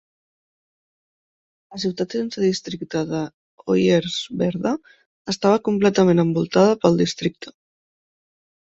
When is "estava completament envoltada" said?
5.37-6.83